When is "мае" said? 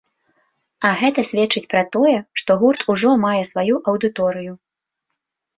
3.27-3.43